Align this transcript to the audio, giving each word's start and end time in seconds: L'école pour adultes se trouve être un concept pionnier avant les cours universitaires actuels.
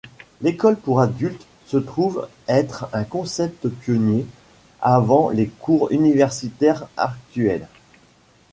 L'école 0.41 0.77
pour 0.77 0.99
adultes 0.99 1.45
se 1.67 1.77
trouve 1.77 2.27
être 2.47 2.89
un 2.91 3.03
concept 3.03 3.67
pionnier 3.69 4.25
avant 4.81 5.29
les 5.29 5.45
cours 5.47 5.91
universitaires 5.91 6.87
actuels. 6.97 7.67